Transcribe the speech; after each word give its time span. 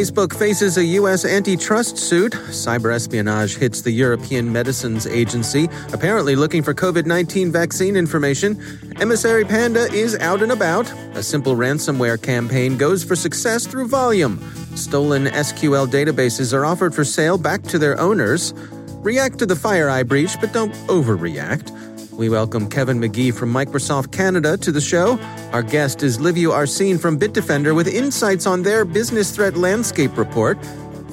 Facebook 0.00 0.34
faces 0.34 0.78
a 0.78 0.84
U.S. 0.96 1.26
antitrust 1.26 1.98
suit. 1.98 2.32
Cyber 2.32 2.90
espionage 2.90 3.56
hits 3.56 3.82
the 3.82 3.90
European 3.90 4.50
Medicines 4.50 5.06
Agency, 5.06 5.68
apparently 5.92 6.34
looking 6.34 6.62
for 6.62 6.72
COVID 6.72 7.04
19 7.04 7.52
vaccine 7.52 7.96
information. 7.96 8.58
Emissary 8.98 9.44
Panda 9.44 9.92
is 9.92 10.16
out 10.20 10.42
and 10.42 10.52
about. 10.52 10.90
A 11.14 11.22
simple 11.22 11.54
ransomware 11.54 12.20
campaign 12.20 12.78
goes 12.78 13.04
for 13.04 13.14
success 13.14 13.66
through 13.66 13.88
volume. 13.88 14.38
Stolen 14.74 15.26
SQL 15.26 15.86
databases 15.86 16.54
are 16.54 16.64
offered 16.64 16.94
for 16.94 17.04
sale 17.04 17.36
back 17.36 17.62
to 17.64 17.78
their 17.78 18.00
owners. 18.00 18.54
React 19.02 19.40
to 19.40 19.44
the 19.44 19.54
FireEye 19.54 20.08
breach, 20.08 20.34
but 20.40 20.54
don't 20.54 20.72
overreact. 20.88 21.76
We 22.20 22.28
welcome 22.28 22.68
Kevin 22.68 23.00
Magee 23.00 23.30
from 23.30 23.50
Microsoft 23.50 24.12
Canada 24.12 24.54
to 24.58 24.70
the 24.70 24.80
show. 24.82 25.18
Our 25.54 25.62
guest 25.62 26.02
is 26.02 26.18
Liviu 26.18 26.52
Arsene 26.52 26.98
from 26.98 27.18
Bitdefender 27.18 27.74
with 27.74 27.88
insights 27.88 28.44
on 28.44 28.62
their 28.62 28.84
business 28.84 29.34
threat 29.34 29.56
landscape 29.56 30.18
report. 30.18 30.58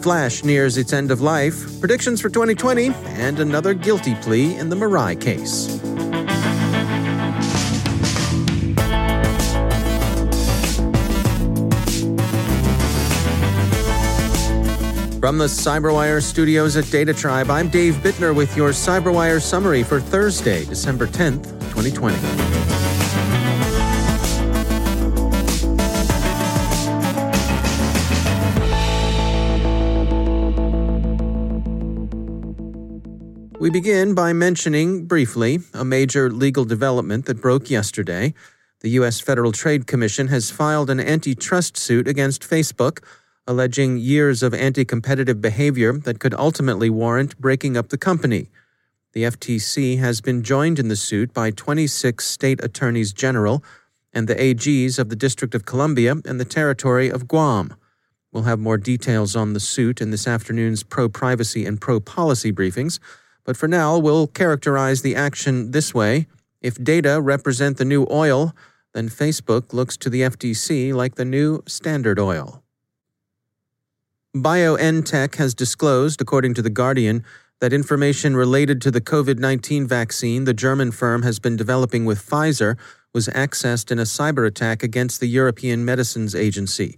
Flash 0.02 0.44
nears 0.44 0.76
its 0.76 0.92
end 0.92 1.10
of 1.10 1.22
life, 1.22 1.80
predictions 1.80 2.20
for 2.20 2.28
2020, 2.28 2.88
and 3.16 3.40
another 3.40 3.74
guilty 3.74 4.16
plea 4.16 4.58
in 4.58 4.68
the 4.68 4.76
Mirai 4.76 5.16
case. 5.22 5.80
From 15.28 15.38
the 15.38 15.44
Cyberwire 15.48 16.24
studios 16.24 16.78
at 16.78 16.90
Data 16.90 17.14
Tribe, 17.14 17.50
I'm 17.50 17.68
Dave 17.68 17.96
Bittner 17.96 18.34
with 18.34 18.56
your 18.56 18.70
Cyberwire 18.70 19.42
summary 19.42 19.84
for 19.84 20.00
Thursday, 20.00 20.64
December 20.64 21.06
10th, 21.06 21.52
2020. 21.76 22.16
We 33.60 33.70
begin 33.70 34.14
by 34.16 34.32
mentioning 34.32 35.08
briefly 35.08 35.60
a 35.74 35.84
major 35.84 36.32
legal 36.32 36.64
development 36.64 37.26
that 37.26 37.42
broke 37.42 37.70
yesterday. 37.70 38.34
The 38.80 38.92
U.S. 38.92 39.20
Federal 39.20 39.52
Trade 39.52 39.88
Commission 39.88 40.28
has 40.28 40.52
filed 40.52 40.90
an 40.90 41.02
antitrust 41.02 41.76
suit 41.76 42.08
against 42.08 42.44
Facebook 42.44 43.04
alleging 43.48 43.98
years 43.98 44.44
of 44.44 44.54
anti 44.54 44.86
competitive 44.86 45.42
behavior 45.42 45.94
that 45.94 46.20
could 46.20 46.34
ultimately 46.34 46.90
warrant 46.90 47.38
breaking 47.40 47.78
up 47.78 47.90
the 47.90 47.98
company. 47.98 48.50
The 49.14 49.24
FTC 49.24 49.98
has 50.00 50.22
been 50.22 50.44
joined 50.44 50.78
in 50.78 50.90
the 50.90 50.96
suit 50.96 51.34
by 51.34 51.52
26 51.52 52.26
state 52.26 52.64
attorneys 52.64 53.14
general 53.14 53.64
and 54.14 54.28
the 54.28 54.36
AGs 54.36 55.00
of 55.00 55.10
the 55.10 55.16
District 55.16 55.56
of 55.56 55.66
Columbia 55.66 56.16
and 56.26 56.40
the 56.40 56.46
Territory 56.46 57.10
of 57.10 57.28
Guam. 57.28 57.76
We'll 58.32 58.44
have 58.44 58.60
more 58.60 58.78
details 58.78 59.36
on 59.36 59.54
the 59.54 59.60
suit 59.60 60.02
in 60.02 60.12
this 60.12 60.28
afternoon's 60.28 60.84
pro 60.84 61.10
privacy 61.10 61.66
and 61.66 61.80
pro 61.80 62.00
policy 62.00 62.52
briefings, 62.52 63.00
but 63.44 63.56
for 63.56 63.68
now, 63.68 63.98
we'll 63.98 64.28
characterize 64.28 65.02
the 65.02 65.16
action 65.16 65.72
this 65.72 65.94
way. 65.94 66.28
If 66.62 66.84
data 66.84 67.22
represent 67.22 67.78
the 67.78 67.86
new 67.86 68.06
oil, 68.12 68.54
then 68.94 69.10
Facebook 69.10 69.74
looks 69.74 69.96
to 69.98 70.10
the 70.10 70.22
FTC 70.22 70.94
like 70.94 71.16
the 71.16 71.26
new 71.26 71.64
Standard 71.66 72.20
Oil. 72.20 72.64
BioNTech 74.44 75.36
has 75.36 75.54
disclosed, 75.54 76.22
according 76.22 76.54
to 76.56 76.62
The 76.62 76.70
Guardian, 76.70 77.24
that 77.60 77.74
information 77.74 78.36
related 78.36 78.82
to 78.82 78.92
the 78.92 79.02
COVID 79.02 79.40
19 79.40 79.88
vaccine 79.88 80.44
the 80.44 80.54
German 80.54 80.92
firm 80.92 81.24
has 81.24 81.40
been 81.40 81.56
developing 81.56 82.06
with 82.06 82.24
Pfizer 82.24 82.78
was 83.14 83.28
accessed 83.30 83.92
in 83.92 84.00
a 84.00 84.04
cyber 84.04 84.46
attack 84.46 84.84
against 84.84 85.20
the 85.20 85.28
European 85.28 85.84
Medicines 85.84 86.36
Agency. 86.36 86.98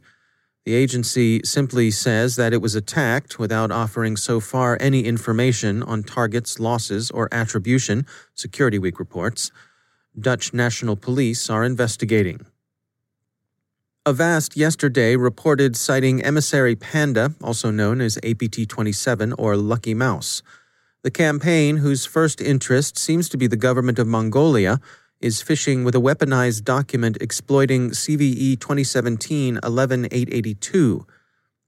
The 0.66 0.74
agency 0.74 1.42
simply 1.46 1.92
says 1.92 2.36
that 2.36 2.52
it 2.52 2.62
was 2.62 2.76
attacked 2.76 3.40
without 3.40 3.72
offering 3.72 4.18
so 4.18 4.40
far 4.40 4.78
any 4.82 5.06
information 5.06 5.82
on 5.82 6.04
targets, 6.04 6.60
losses, 6.60 7.10
or 7.10 7.30
attribution, 7.32 8.06
Security 8.36 8.78
Week 8.78 9.00
reports. 9.00 9.52
Dutch 10.20 10.54
National 10.54 10.98
Police 10.98 11.50
are 11.50 11.64
investigating. 11.64 12.46
Avast 14.06 14.56
yesterday 14.56 15.18
reported 15.18 15.76
citing 15.76 16.24
Emissary 16.24 16.74
Panda, 16.74 17.36
also 17.44 17.70
known 17.70 18.00
as 18.00 18.18
APT 18.24 18.70
27 18.70 19.34
or 19.34 19.58
Lucky 19.58 19.94
Mouse. 19.94 20.42
The 21.04 21.12
campaign, 21.12 21.78
whose 21.78 22.06
first 22.06 22.40
interest 22.40 22.98
seems 22.98 23.28
to 23.28 23.38
be 23.38 23.46
the 23.46 23.58
government 23.58 24.00
of 24.00 24.08
Mongolia, 24.08 24.80
is 25.20 25.44
phishing 25.44 25.84
with 25.84 25.96
a 25.96 26.00
weaponized 26.00 26.64
document 26.64 27.18
exploiting 27.20 27.90
CVE 27.90 28.58
2017 28.60 29.60
11882. 29.64 31.06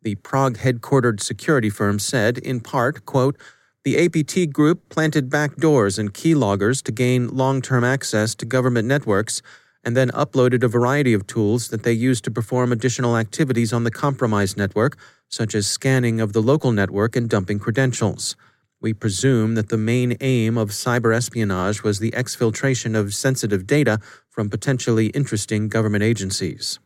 The 0.01 0.15
Prague 0.15 0.57
headquartered 0.57 1.21
security 1.21 1.69
firm 1.69 1.99
said, 1.99 2.37
in 2.37 2.61
part, 2.61 3.05
quote, 3.05 3.37
the 3.83 4.05
APT 4.05 4.53
group 4.53 4.87
planted 4.87 5.29
backdoors 5.29 5.99
and 5.99 6.13
keyloggers 6.13 6.81
to 6.83 6.93
gain 6.93 7.27
long 7.27 7.61
term 7.61 7.83
access 7.83 8.35
to 8.35 8.45
government 8.45 8.87
networks 8.87 9.41
and 9.83 9.97
then 9.97 10.09
uploaded 10.11 10.63
a 10.63 10.67
variety 10.67 11.13
of 11.13 11.27
tools 11.27 11.69
that 11.69 11.83
they 11.83 11.91
used 11.91 12.23
to 12.23 12.31
perform 12.31 12.71
additional 12.71 13.17
activities 13.17 13.73
on 13.73 13.83
the 13.83 13.91
compromised 13.91 14.57
network, 14.57 14.97
such 15.27 15.55
as 15.55 15.67
scanning 15.67 16.21
of 16.21 16.33
the 16.33 16.41
local 16.41 16.71
network 16.71 17.15
and 17.15 17.29
dumping 17.29 17.59
credentials. 17.59 18.35
We 18.79 18.93
presume 18.93 19.55
that 19.55 19.69
the 19.69 19.77
main 19.77 20.17
aim 20.21 20.57
of 20.57 20.69
cyber 20.69 21.15
espionage 21.15 21.83
was 21.83 21.99
the 21.99 22.11
exfiltration 22.11 22.95
of 22.95 23.13
sensitive 23.13 23.67
data 23.67 23.99
from 24.29 24.49
potentially 24.49 25.07
interesting 25.07 25.67
government 25.67 26.03
agencies. 26.03 26.79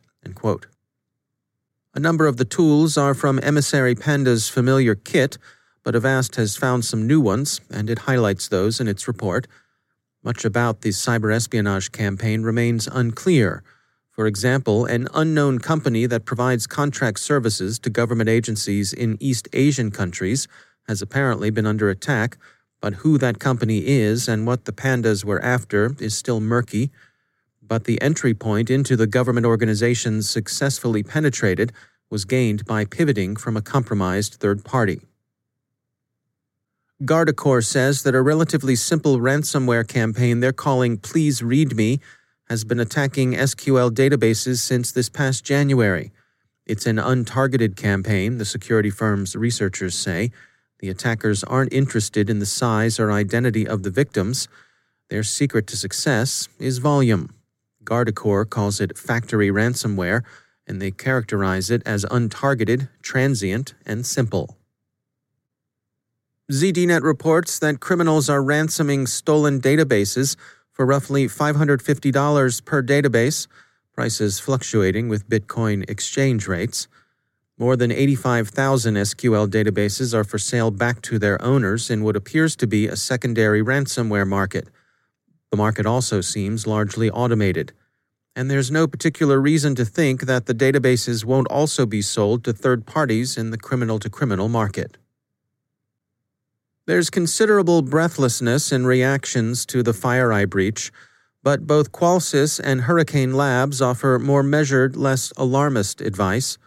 A 1.94 2.00
number 2.00 2.26
of 2.26 2.36
the 2.36 2.44
tools 2.44 2.98
are 2.98 3.14
from 3.14 3.40
Emissary 3.42 3.94
Panda's 3.94 4.48
familiar 4.50 4.94
kit, 4.94 5.38
but 5.82 5.94
Avast 5.94 6.36
has 6.36 6.56
found 6.56 6.84
some 6.84 7.06
new 7.06 7.20
ones, 7.20 7.60
and 7.70 7.88
it 7.88 8.00
highlights 8.00 8.48
those 8.48 8.80
in 8.80 8.88
its 8.88 9.08
report. 9.08 9.46
Much 10.26 10.44
about 10.44 10.80
the 10.80 10.88
cyber 10.88 11.32
espionage 11.32 11.92
campaign 11.92 12.42
remains 12.42 12.88
unclear. 12.88 13.62
For 14.10 14.26
example, 14.26 14.84
an 14.84 15.06
unknown 15.14 15.60
company 15.60 16.04
that 16.06 16.24
provides 16.24 16.66
contract 16.66 17.20
services 17.20 17.78
to 17.78 17.90
government 17.90 18.28
agencies 18.28 18.92
in 18.92 19.18
East 19.20 19.46
Asian 19.52 19.92
countries 19.92 20.48
has 20.88 21.00
apparently 21.00 21.50
been 21.50 21.64
under 21.64 21.88
attack, 21.88 22.38
but 22.80 22.94
who 22.94 23.18
that 23.18 23.38
company 23.38 23.86
is 23.86 24.26
and 24.26 24.48
what 24.48 24.64
the 24.64 24.72
pandas 24.72 25.24
were 25.24 25.40
after 25.44 25.94
is 26.00 26.18
still 26.18 26.40
murky. 26.40 26.90
But 27.62 27.84
the 27.84 28.02
entry 28.02 28.34
point 28.34 28.68
into 28.68 28.96
the 28.96 29.06
government 29.06 29.46
organizations 29.46 30.28
successfully 30.28 31.04
penetrated 31.04 31.70
was 32.10 32.24
gained 32.24 32.64
by 32.64 32.84
pivoting 32.84 33.36
from 33.36 33.56
a 33.56 33.62
compromised 33.62 34.34
third 34.34 34.64
party. 34.64 35.02
Guardicore 37.04 37.62
says 37.62 38.04
that 38.04 38.14
a 38.14 38.22
relatively 38.22 38.74
simple 38.74 39.18
ransomware 39.18 39.86
campaign 39.86 40.40
they're 40.40 40.50
calling 40.50 40.96
Please 40.96 41.42
Read 41.42 41.76
Me 41.76 42.00
has 42.48 42.64
been 42.64 42.80
attacking 42.80 43.34
SQL 43.34 43.90
databases 43.90 44.60
since 44.60 44.92
this 44.92 45.10
past 45.10 45.44
January. 45.44 46.10
It's 46.64 46.86
an 46.86 46.96
untargeted 46.96 47.76
campaign, 47.76 48.38
the 48.38 48.46
security 48.46 48.88
firm's 48.88 49.36
researchers 49.36 49.94
say. 49.94 50.30
The 50.78 50.88
attackers 50.88 51.44
aren't 51.44 51.74
interested 51.74 52.30
in 52.30 52.38
the 52.38 52.46
size 52.46 52.98
or 52.98 53.12
identity 53.12 53.68
of 53.68 53.82
the 53.82 53.90
victims. 53.90 54.48
Their 55.10 55.22
secret 55.22 55.66
to 55.66 55.76
success 55.76 56.48
is 56.58 56.78
volume. 56.78 57.34
Guardicore 57.84 58.48
calls 58.48 58.80
it 58.80 58.96
factory 58.96 59.50
ransomware, 59.50 60.22
and 60.66 60.80
they 60.80 60.92
characterize 60.92 61.70
it 61.70 61.82
as 61.84 62.06
untargeted, 62.06 62.88
transient, 63.02 63.74
and 63.84 64.06
simple. 64.06 64.56
ZDNet 66.50 67.02
reports 67.02 67.58
that 67.58 67.80
criminals 67.80 68.30
are 68.30 68.40
ransoming 68.40 69.08
stolen 69.08 69.60
databases 69.60 70.36
for 70.70 70.86
roughly 70.86 71.26
$550 71.26 72.64
per 72.64 72.82
database, 72.84 73.48
prices 73.92 74.38
fluctuating 74.38 75.08
with 75.08 75.28
Bitcoin 75.28 75.90
exchange 75.90 76.46
rates. 76.46 76.86
More 77.58 77.74
than 77.74 77.90
85,000 77.90 78.94
SQL 78.94 79.48
databases 79.48 80.14
are 80.14 80.22
for 80.22 80.38
sale 80.38 80.70
back 80.70 81.02
to 81.02 81.18
their 81.18 81.42
owners 81.42 81.90
in 81.90 82.04
what 82.04 82.14
appears 82.14 82.54
to 82.56 82.68
be 82.68 82.86
a 82.86 82.94
secondary 82.94 83.60
ransomware 83.60 84.28
market. 84.28 84.68
The 85.50 85.56
market 85.56 85.84
also 85.84 86.20
seems 86.20 86.64
largely 86.64 87.10
automated. 87.10 87.72
And 88.36 88.48
there's 88.48 88.70
no 88.70 88.86
particular 88.86 89.40
reason 89.40 89.74
to 89.74 89.84
think 89.84 90.20
that 90.26 90.46
the 90.46 90.54
databases 90.54 91.24
won't 91.24 91.48
also 91.48 91.86
be 91.86 92.02
sold 92.02 92.44
to 92.44 92.52
third 92.52 92.86
parties 92.86 93.36
in 93.36 93.50
the 93.50 93.58
criminal 93.58 93.98
to 93.98 94.08
criminal 94.08 94.48
market. 94.48 94.96
There's 96.86 97.10
considerable 97.10 97.82
breathlessness 97.82 98.70
in 98.70 98.86
reactions 98.86 99.66
to 99.66 99.82
the 99.82 99.90
FireEye 99.90 100.48
breach, 100.48 100.92
but 101.42 101.66
both 101.66 101.90
Qualys 101.90 102.60
and 102.62 102.82
Hurricane 102.82 103.34
Labs 103.34 103.82
offer 103.82 104.20
more 104.20 104.44
measured, 104.44 104.94
less 104.94 105.32
alarmist 105.36 106.00
advice. 106.00 106.58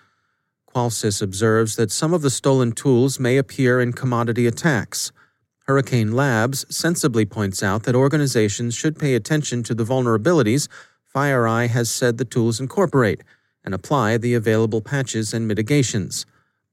Qualys 0.75 1.21
observes 1.21 1.77
that 1.77 1.89
some 1.89 2.13
of 2.13 2.21
the 2.21 2.29
stolen 2.29 2.73
tools 2.73 3.17
may 3.17 3.37
appear 3.37 3.79
in 3.79 3.93
commodity 3.93 4.45
attacks. 4.45 5.13
Hurricane 5.67 6.11
Labs 6.11 6.65
sensibly 6.69 7.25
points 7.25 7.63
out 7.63 7.83
that 7.83 7.95
organizations 7.95 8.75
should 8.75 8.99
pay 8.99 9.15
attention 9.15 9.63
to 9.63 9.73
the 9.73 9.85
vulnerabilities 9.85 10.67
FireEye 11.15 11.69
has 11.69 11.89
said 11.89 12.17
the 12.17 12.25
tools 12.25 12.59
incorporate 12.59 13.23
and 13.63 13.73
apply 13.73 14.17
the 14.17 14.33
available 14.33 14.81
patches 14.81 15.33
and 15.33 15.47
mitigations. 15.47 16.25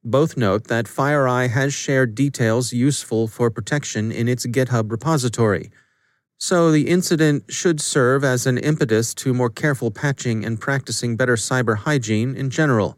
Both 0.08 0.37
note 0.37 0.69
that 0.69 0.85
FireEye 0.85 1.50
has 1.50 1.75
shared 1.75 2.14
details 2.14 2.73
useful 2.73 3.26
for 3.26 3.50
protection 3.50 4.12
in 4.12 4.29
its 4.29 4.47
GitHub 4.47 4.93
repository. 4.93 5.73
So 6.38 6.70
the 6.70 6.87
incident 6.87 7.47
should 7.49 7.81
serve 7.81 8.23
as 8.23 8.47
an 8.47 8.56
impetus 8.56 9.12
to 9.14 9.35
more 9.35 9.50
careful 9.50 9.91
patching 9.91 10.44
and 10.44 10.61
practicing 10.61 11.17
better 11.17 11.35
cyber 11.35 11.79
hygiene 11.79 12.37
in 12.37 12.50
general. 12.50 12.97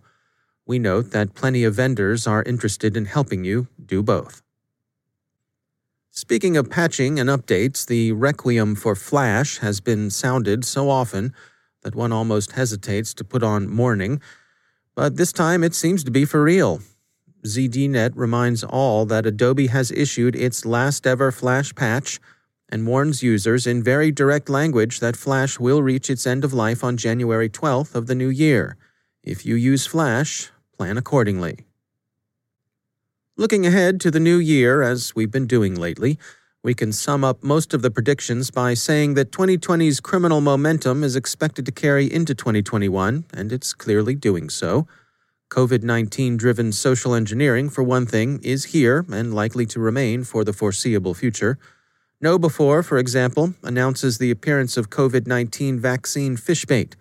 We 0.66 0.78
note 0.78 1.12
that 1.12 1.32
plenty 1.32 1.64
of 1.64 1.76
vendors 1.76 2.26
are 2.26 2.43
interested 2.43 2.94
in 2.94 3.06
helping 3.06 3.43
you 3.43 3.69
do 3.82 4.02
both. 4.02 4.43
Speaking 6.11 6.58
of 6.58 6.69
patching 6.69 7.19
and 7.19 7.31
updates, 7.31 7.87
the 7.87 8.12
requiem 8.12 8.75
for 8.75 8.94
Flash 8.94 9.61
has 9.61 9.81
been 9.81 10.11
sounded 10.11 10.62
so 10.66 10.90
often 10.90 11.32
that 11.84 11.94
one 11.94 12.12
almost 12.12 12.52
hesitates 12.52 13.14
to 13.14 13.25
put 13.25 13.43
on 13.43 13.66
mourning, 13.66 14.20
but 14.94 15.16
this 15.16 15.32
time 15.32 15.64
it 15.64 15.75
seems 15.75 16.04
to 16.04 16.11
be 16.11 16.26
for 16.26 16.43
real. 16.43 16.82
ZDNet 17.48 18.12
reminds 18.14 18.62
all 18.62 19.06
that 19.06 19.26
Adobe 19.26 19.68
has 19.68 19.90
issued 19.90 20.36
its 20.36 20.64
last 20.64 21.06
ever 21.06 21.32
Flash 21.32 21.74
patch 21.74 22.20
and 22.68 22.86
warns 22.86 23.22
users 23.22 23.66
in 23.66 23.82
very 23.82 24.10
direct 24.12 24.48
language 24.48 25.00
that 25.00 25.16
Flash 25.16 25.58
will 25.58 25.82
reach 25.82 26.10
its 26.10 26.26
end 26.26 26.44
of 26.44 26.52
life 26.52 26.84
on 26.84 26.96
January 26.96 27.48
12th 27.48 27.94
of 27.94 28.06
the 28.06 28.14
new 28.14 28.28
year. 28.28 28.76
If 29.22 29.46
you 29.46 29.54
use 29.54 29.86
Flash, 29.86 30.50
plan 30.76 30.98
accordingly. 30.98 31.66
Looking 33.36 33.66
ahead 33.66 34.00
to 34.00 34.10
the 34.10 34.20
new 34.20 34.38
year, 34.38 34.82
as 34.82 35.14
we've 35.14 35.30
been 35.30 35.46
doing 35.46 35.74
lately, 35.74 36.18
we 36.62 36.74
can 36.74 36.92
sum 36.92 37.22
up 37.24 37.42
most 37.42 37.72
of 37.72 37.82
the 37.82 37.90
predictions 37.90 38.50
by 38.50 38.74
saying 38.74 39.14
that 39.14 39.30
2020's 39.30 40.00
criminal 40.00 40.40
momentum 40.40 41.04
is 41.04 41.14
expected 41.14 41.64
to 41.64 41.72
carry 41.72 42.12
into 42.12 42.34
2021, 42.34 43.24
and 43.32 43.52
it's 43.52 43.72
clearly 43.72 44.14
doing 44.14 44.50
so. 44.50 44.86
COVID 45.50 45.82
19 45.82 46.36
driven 46.36 46.72
social 46.72 47.14
engineering, 47.14 47.70
for 47.70 47.82
one 47.82 48.04
thing, 48.04 48.38
is 48.42 48.66
here 48.66 49.06
and 49.10 49.32
likely 49.32 49.64
to 49.66 49.80
remain 49.80 50.22
for 50.22 50.44
the 50.44 50.52
foreseeable 50.52 51.14
future. 51.14 51.58
KnowBe4, 52.22 52.84
for 52.84 52.98
example, 52.98 53.54
announces 53.62 54.18
the 54.18 54.30
appearance 54.30 54.76
of 54.76 54.90
COVID 54.90 55.26
19 55.26 55.80
vaccine 55.80 56.36
fishbait. 56.36 56.94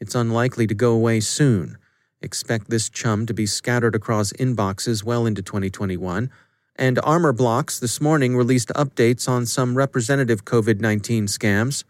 It's 0.00 0.14
unlikely 0.14 0.66
to 0.68 0.74
go 0.74 0.92
away 0.94 1.20
soon. 1.20 1.76
Expect 2.22 2.70
this 2.70 2.88
chum 2.88 3.26
to 3.26 3.34
be 3.34 3.44
scattered 3.44 3.94
across 3.94 4.32
inboxes 4.32 5.04
well 5.04 5.26
into 5.26 5.42
2021. 5.42 6.30
And 6.76 6.96
Armorblox 6.96 7.78
this 7.78 8.00
morning 8.00 8.34
released 8.36 8.70
updates 8.70 9.28
on 9.28 9.44
some 9.44 9.76
representative 9.76 10.46
COVID 10.46 10.80
19 10.80 11.26
scams. 11.26 11.84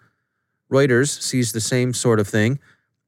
Reuters 0.70 1.22
sees 1.22 1.52
the 1.52 1.60
same 1.60 1.94
sort 1.94 2.18
of 2.18 2.26
thing. 2.26 2.58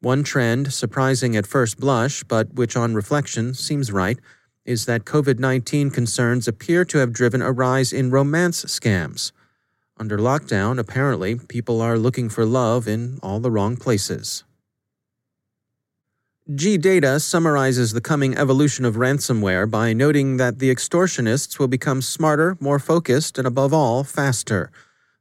One 0.04 0.22
trend, 0.22 0.74
surprising 0.74 1.34
at 1.34 1.46
first 1.46 1.80
blush, 1.80 2.24
but 2.24 2.52
which 2.52 2.76
on 2.76 2.94
reflection 2.94 3.54
seems 3.54 3.90
right, 3.90 4.18
is 4.66 4.84
that 4.84 5.06
COVID 5.06 5.38
19 5.38 5.88
concerns 5.88 6.46
appear 6.46 6.84
to 6.84 6.98
have 6.98 7.10
driven 7.10 7.40
a 7.40 7.50
rise 7.50 7.90
in 7.90 8.10
romance 8.10 8.66
scams. 8.66 9.32
Under 9.96 10.18
lockdown, 10.18 10.78
apparently, 10.78 11.36
people 11.36 11.80
are 11.80 11.96
looking 11.96 12.28
for 12.28 12.44
love 12.44 12.86
in 12.86 13.18
all 13.22 13.40
the 13.40 13.50
wrong 13.50 13.78
places. 13.78 14.44
G 16.54 16.76
Data 16.76 17.18
summarizes 17.18 17.94
the 17.94 18.02
coming 18.02 18.36
evolution 18.36 18.84
of 18.84 18.96
ransomware 18.96 19.70
by 19.70 19.94
noting 19.94 20.36
that 20.36 20.58
the 20.58 20.70
extortionists 20.70 21.58
will 21.58 21.68
become 21.68 22.02
smarter, 22.02 22.58
more 22.60 22.78
focused, 22.78 23.38
and 23.38 23.46
above 23.46 23.72
all, 23.72 24.04
faster. 24.04 24.70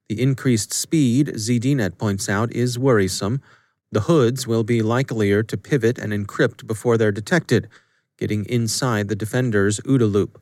The 0.09 0.21
increased 0.21 0.73
speed, 0.73 1.27
ZDNet 1.27 1.97
points 1.97 2.27
out, 2.27 2.51
is 2.51 2.77
worrisome. 2.77 3.41
The 3.93 4.09
hoods 4.09 4.47
will 4.47 4.63
be 4.63 4.81
likelier 4.81 5.43
to 5.43 5.55
pivot 5.55 5.99
and 5.99 6.11
encrypt 6.11 6.65
before 6.65 6.97
they're 6.97 7.11
detected, 7.11 7.69
getting 8.17 8.43
inside 8.45 9.07
the 9.07 9.15
defender's 9.15 9.79
OODA 9.81 10.11
loop. 10.11 10.41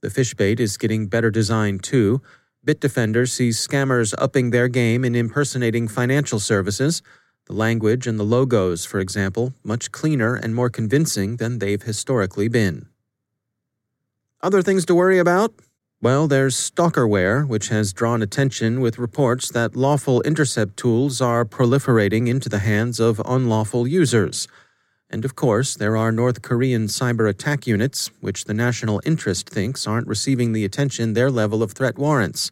The 0.00 0.08
fishbait 0.08 0.58
is 0.58 0.76
getting 0.76 1.06
better 1.06 1.30
designed 1.30 1.84
too. 1.84 2.20
Bitdefender 2.66 3.30
sees 3.30 3.64
scammers 3.64 4.12
upping 4.18 4.50
their 4.50 4.66
game 4.66 5.04
in 5.04 5.14
impersonating 5.14 5.86
financial 5.86 6.40
services. 6.40 7.00
The 7.46 7.52
language 7.52 8.08
and 8.08 8.18
the 8.18 8.24
logos, 8.24 8.84
for 8.84 8.98
example, 8.98 9.54
much 9.62 9.92
cleaner 9.92 10.34
and 10.34 10.52
more 10.52 10.68
convincing 10.68 11.36
than 11.36 11.60
they've 11.60 11.80
historically 11.80 12.48
been. 12.48 12.88
Other 14.42 14.62
things 14.62 14.84
to 14.86 14.96
worry 14.96 15.20
about? 15.20 15.54
Well, 16.02 16.28
there's 16.28 16.56
stalkerware, 16.56 17.46
which 17.46 17.68
has 17.68 17.92
drawn 17.92 18.22
attention 18.22 18.80
with 18.80 18.98
reports 18.98 19.50
that 19.50 19.76
lawful 19.76 20.22
intercept 20.22 20.78
tools 20.78 21.20
are 21.20 21.44
proliferating 21.44 22.26
into 22.26 22.48
the 22.48 22.60
hands 22.60 22.98
of 22.98 23.20
unlawful 23.26 23.86
users. 23.86 24.48
And 25.10 25.26
of 25.26 25.36
course, 25.36 25.76
there 25.76 25.98
are 25.98 26.10
North 26.10 26.40
Korean 26.40 26.86
cyber 26.86 27.28
attack 27.28 27.66
units, 27.66 28.10
which 28.20 28.46
the 28.46 28.54
national 28.54 29.02
interest 29.04 29.50
thinks 29.50 29.86
aren't 29.86 30.08
receiving 30.08 30.54
the 30.54 30.64
attention 30.64 31.12
their 31.12 31.30
level 31.30 31.62
of 31.62 31.72
threat 31.72 31.98
warrants. 31.98 32.50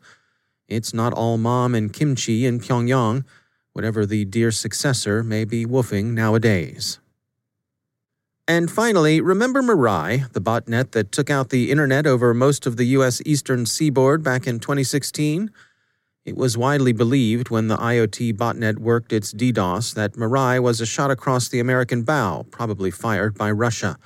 It's 0.69 0.93
not 0.93 1.15
all 1.15 1.39
mom 1.39 1.75
and 1.75 1.91
kimchi 1.91 2.45
in 2.45 2.61
Pyongyang, 2.61 3.25
whatever 3.73 4.05
the 4.05 4.27
dear 4.27 4.51
successor 4.51 5.23
may 5.23 5.47
be 5.47 5.65
woofing 5.65 6.13
nowadays. 6.13 6.99
And 8.49 8.71
finally, 8.71 9.21
remember 9.21 9.61
Mirai, 9.61 10.33
the 10.33 10.41
botnet 10.41 10.93
that 10.93 11.13
took 11.13 11.29
out 11.29 11.51
the 11.51 11.71
internet 11.71 12.07
over 12.07 12.33
most 12.33 12.67
of 12.67 12.79
the 12.79 12.87
U.S. 12.97 13.21
eastern 13.27 13.67
seaboard 13.67 14.23
back 14.23 14.47
in 14.47 14.59
2016? 14.59 15.51
It 16.25 16.35
was 16.35 16.57
widely 16.57 16.95
believed 16.95 17.51
when 17.51 17.69
the 17.69 17.77
IoT 17.77 18.39
botnet 18.39 18.79
worked 18.79 19.13
its 19.13 19.35
DDoS 19.35 19.93
that 19.97 20.15
Mirai 20.15 20.63
was 20.63 20.81
a 20.81 20.87
shot 20.87 21.11
across 21.11 21.49
the 21.49 21.61
American 21.61 22.05
bow, 22.05 22.47
probably 22.51 22.91
fired 22.91 23.37
by 23.37 23.51
Russia. 23.51 23.99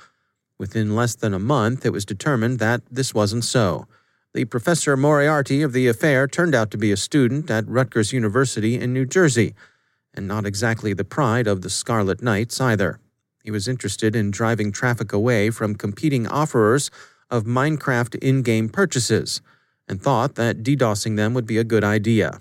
Within 0.57 0.93
less 0.93 1.15
than 1.15 1.33
a 1.33 1.39
month, 1.39 1.85
it 1.85 1.93
was 1.93 2.03
determined 2.03 2.59
that 2.59 2.81
this 2.91 3.13
wasn't 3.13 3.45
so. 3.45 3.87
The 4.33 4.43
Professor 4.43 4.97
Moriarty 4.97 5.61
of 5.61 5.71
the 5.71 5.87
affair 5.87 6.27
turned 6.27 6.53
out 6.53 6.69
to 6.71 6.77
be 6.77 6.91
a 6.91 6.97
student 6.97 7.49
at 7.49 7.65
Rutgers 7.69 8.11
University 8.11 8.75
in 8.77 8.91
New 8.91 9.05
Jersey, 9.05 9.55
and 10.13 10.27
not 10.27 10.45
exactly 10.45 10.91
the 10.91 11.05
pride 11.05 11.47
of 11.47 11.61
the 11.61 11.69
Scarlet 11.69 12.21
Knights 12.21 12.59
either. 12.59 12.99
He 13.43 13.51
was 13.51 13.67
interested 13.67 14.15
in 14.15 14.31
driving 14.31 14.71
traffic 14.71 15.11
away 15.11 15.49
from 15.49 15.75
competing 15.75 16.25
offerers 16.27 16.89
of 17.29 17.43
Minecraft 17.43 18.15
in 18.15 18.41
game 18.41 18.69
purchases 18.69 19.41
and 19.87 20.01
thought 20.01 20.35
that 20.35 20.63
DDoSing 20.63 21.17
them 21.17 21.33
would 21.33 21.45
be 21.45 21.57
a 21.57 21.63
good 21.63 21.83
idea. 21.83 22.39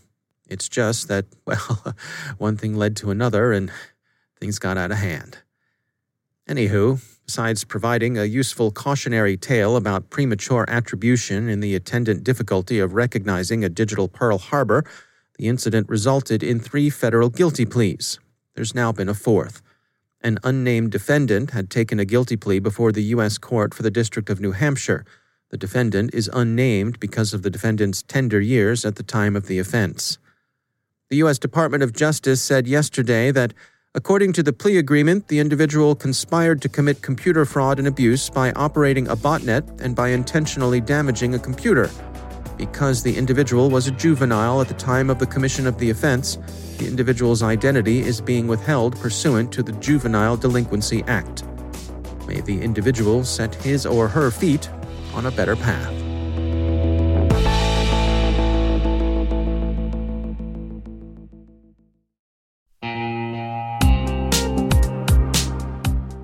It's 0.48 0.68
just 0.68 1.08
that, 1.08 1.26
well, 1.46 1.94
one 2.38 2.56
thing 2.56 2.76
led 2.76 2.96
to 2.98 3.10
another 3.10 3.52
and 3.52 3.70
things 4.38 4.58
got 4.58 4.78
out 4.78 4.92
of 4.92 4.98
hand. 4.98 5.38
Anywho, 6.48 7.00
besides 7.24 7.64
providing 7.64 8.18
a 8.18 8.24
useful 8.24 8.70
cautionary 8.70 9.36
tale 9.36 9.76
about 9.76 10.10
premature 10.10 10.64
attribution 10.68 11.48
and 11.48 11.62
the 11.62 11.74
attendant 11.74 12.24
difficulty 12.24 12.78
of 12.78 12.94
recognizing 12.94 13.64
a 13.64 13.68
digital 13.68 14.08
Pearl 14.08 14.38
Harbor, 14.38 14.84
the 15.38 15.48
incident 15.48 15.88
resulted 15.88 16.42
in 16.42 16.60
three 16.60 16.90
federal 16.90 17.28
guilty 17.28 17.64
pleas. 17.64 18.18
There's 18.54 18.74
now 18.74 18.92
been 18.92 19.08
a 19.08 19.14
fourth. 19.14 19.62
An 20.24 20.38
unnamed 20.44 20.92
defendant 20.92 21.50
had 21.50 21.68
taken 21.68 21.98
a 21.98 22.04
guilty 22.04 22.36
plea 22.36 22.60
before 22.60 22.92
the 22.92 23.02
U.S. 23.14 23.38
Court 23.38 23.74
for 23.74 23.82
the 23.82 23.90
District 23.90 24.30
of 24.30 24.40
New 24.40 24.52
Hampshire. 24.52 25.04
The 25.50 25.56
defendant 25.56 26.14
is 26.14 26.30
unnamed 26.32 27.00
because 27.00 27.34
of 27.34 27.42
the 27.42 27.50
defendant's 27.50 28.04
tender 28.04 28.40
years 28.40 28.84
at 28.84 28.94
the 28.94 29.02
time 29.02 29.34
of 29.34 29.48
the 29.48 29.58
offense. 29.58 30.18
The 31.10 31.16
U.S. 31.16 31.40
Department 31.40 31.82
of 31.82 31.92
Justice 31.92 32.40
said 32.40 32.68
yesterday 32.68 33.32
that, 33.32 33.52
according 33.96 34.32
to 34.34 34.44
the 34.44 34.52
plea 34.52 34.78
agreement, 34.78 35.26
the 35.26 35.40
individual 35.40 35.96
conspired 35.96 36.62
to 36.62 36.68
commit 36.68 37.02
computer 37.02 37.44
fraud 37.44 37.80
and 37.80 37.88
abuse 37.88 38.30
by 38.30 38.52
operating 38.52 39.08
a 39.08 39.16
botnet 39.16 39.80
and 39.80 39.96
by 39.96 40.10
intentionally 40.10 40.80
damaging 40.80 41.34
a 41.34 41.38
computer. 41.38 41.90
Because 42.56 43.02
the 43.02 43.16
individual 43.16 43.70
was 43.70 43.86
a 43.86 43.90
juvenile 43.90 44.60
at 44.60 44.68
the 44.68 44.74
time 44.74 45.10
of 45.10 45.18
the 45.18 45.26
commission 45.26 45.66
of 45.66 45.78
the 45.78 45.90
offense, 45.90 46.38
the 46.78 46.86
individual's 46.86 47.42
identity 47.42 48.00
is 48.00 48.20
being 48.20 48.46
withheld 48.46 48.98
pursuant 49.00 49.52
to 49.52 49.62
the 49.62 49.72
Juvenile 49.72 50.36
Delinquency 50.36 51.02
Act. 51.06 51.44
May 52.26 52.40
the 52.40 52.60
individual 52.60 53.24
set 53.24 53.54
his 53.56 53.86
or 53.86 54.08
her 54.08 54.30
feet 54.30 54.68
on 55.14 55.26
a 55.26 55.30
better 55.30 55.56
path. 55.56 55.92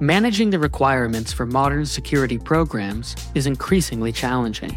Managing 0.01 0.51
the 0.51 0.59
requirements 0.59 1.33
for 1.33 1.45
modern 1.45 1.85
security 1.85 2.39
programs 2.39 3.17
is 3.35 3.47
increasingly 3.47 4.13
challenging 4.13 4.77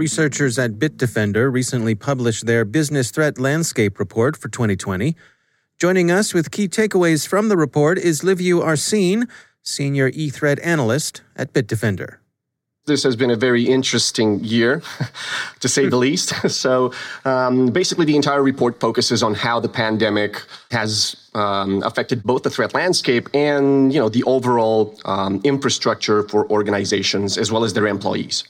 Researchers 0.00 0.58
at 0.58 0.78
Bitdefender 0.78 1.52
recently 1.52 1.94
published 1.94 2.46
their 2.46 2.64
Business 2.64 3.10
Threat 3.10 3.38
Landscape 3.38 3.98
Report 3.98 4.34
for 4.34 4.48
2020. 4.48 5.14
Joining 5.76 6.10
us 6.10 6.32
with 6.32 6.50
key 6.50 6.68
takeaways 6.68 7.28
from 7.28 7.50
the 7.50 7.56
report 7.58 7.98
is 7.98 8.22
Liviu 8.22 8.64
Arsene, 8.64 9.28
Senior 9.62 10.10
E-Threat 10.14 10.58
Analyst 10.60 11.20
at 11.36 11.52
Bitdefender. 11.52 12.16
This 12.86 13.02
has 13.02 13.14
been 13.14 13.30
a 13.30 13.36
very 13.36 13.64
interesting 13.64 14.42
year, 14.42 14.82
to 15.60 15.68
say 15.68 15.86
the 15.86 15.98
least. 15.98 16.32
So, 16.48 16.94
um, 17.26 17.66
basically, 17.66 18.06
the 18.06 18.16
entire 18.16 18.42
report 18.42 18.80
focuses 18.80 19.22
on 19.22 19.34
how 19.34 19.60
the 19.60 19.68
pandemic 19.68 20.42
has 20.70 21.28
um, 21.34 21.82
affected 21.82 22.22
both 22.22 22.42
the 22.42 22.50
threat 22.50 22.72
landscape 22.72 23.28
and, 23.34 23.92
you 23.92 24.00
know, 24.00 24.08
the 24.08 24.22
overall 24.22 24.98
um, 25.04 25.42
infrastructure 25.44 26.22
for 26.22 26.50
organizations 26.50 27.36
as 27.36 27.52
well 27.52 27.64
as 27.64 27.74
their 27.74 27.86
employees. 27.86 28.44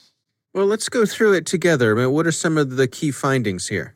Well, 0.52 0.66
let's 0.66 0.88
go 0.88 1.07
through 1.07 1.35
it 1.35 1.47
together. 1.47 2.11
What 2.11 2.26
are 2.26 2.33
some 2.33 2.59
of 2.59 2.76
the 2.76 2.88
key 2.88 3.12
findings 3.12 3.69
here? 3.69 3.95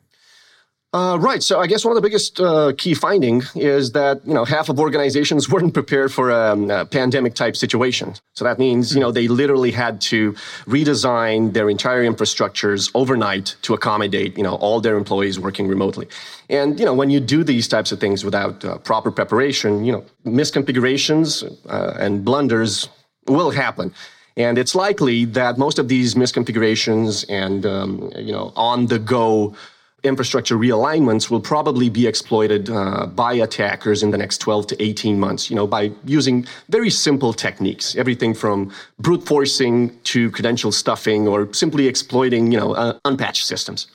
Uh, 0.95 1.17
right. 1.19 1.43
So 1.43 1.59
I 1.59 1.67
guess 1.67 1.83
one 1.83 1.91
of 1.91 2.01
the 2.01 2.07
biggest 2.07 2.39
uh, 2.39 2.71
key 2.77 2.93
finding 2.93 3.43
is 3.53 3.91
that 3.91 4.25
you 4.25 4.33
know 4.33 4.45
half 4.45 4.69
of 4.69 4.79
organizations 4.79 5.49
weren't 5.51 5.73
prepared 5.73 6.13
for 6.13 6.29
a, 6.29 6.53
um, 6.53 6.71
a, 6.71 6.85
pandemic 6.85 7.33
type 7.33 7.57
situation. 7.57 8.13
So 8.33 8.45
that 8.45 8.59
means 8.59 8.95
you 8.95 9.01
know 9.01 9.11
they 9.11 9.27
literally 9.27 9.71
had 9.71 9.99
to 10.11 10.31
redesign 10.65 11.51
their 11.51 11.69
entire 11.69 12.05
infrastructures 12.09 12.89
overnight 12.95 13.57
to 13.63 13.73
accommodate 13.73 14.37
you 14.37 14.43
know 14.43 14.55
all 14.55 14.79
their 14.79 14.95
employees 14.95 15.37
working 15.37 15.67
remotely. 15.67 16.07
And 16.49 16.79
you 16.79 16.85
know 16.85 16.93
when 16.93 17.09
you 17.09 17.19
do 17.19 17.43
these 17.43 17.67
types 17.67 17.91
of 17.91 17.99
things 17.99 18.23
without 18.23 18.63
uh, 18.63 18.77
proper 18.77 19.11
preparation, 19.11 19.83
you 19.83 19.91
know 19.91 20.05
misconfigurations 20.25 21.43
uh, 21.67 21.97
and 21.99 22.23
blunders 22.23 22.87
will 23.27 23.51
happen. 23.51 23.93
And 24.37 24.57
it's 24.57 24.75
likely 24.75 25.25
that 25.25 25.57
most 25.57 25.79
of 25.79 25.87
these 25.87 26.15
misconfigurations 26.15 27.25
and 27.29 27.65
um, 27.65 28.11
you 28.17 28.31
know 28.31 28.51
on 28.55 28.87
the 28.87 28.99
go 28.99 29.55
infrastructure 30.03 30.55
realignments 30.55 31.29
will 31.31 31.41
probably 31.41 31.89
be 31.89 32.05
exploited 32.05 32.69
uh, 32.69 33.07
by 33.07 33.33
attackers 33.33 34.03
in 34.03 34.11
the 34.11 34.17
next 34.17 34.37
12 34.37 34.67
to 34.67 34.83
18 34.83 35.19
months 35.19 35.49
you 35.49 35.55
know 35.55 35.65
by 35.65 35.91
using 36.05 36.45
very 36.69 36.91
simple 36.91 37.33
techniques 37.33 37.95
everything 37.95 38.33
from 38.33 38.71
brute 38.99 39.25
forcing 39.25 39.97
to 40.03 40.29
credential 40.29 40.71
stuffing 40.71 41.27
or 41.27 41.51
simply 41.53 41.87
exploiting 41.87 42.51
you 42.51 42.59
know 42.59 42.73
uh, 42.73 42.97
unpatched 43.05 43.45
systems 43.45 43.87